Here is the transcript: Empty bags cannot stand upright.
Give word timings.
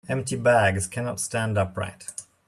Empty 0.09 0.35
bags 0.35 0.87
cannot 0.87 1.19
stand 1.19 1.59
upright. 1.59 2.11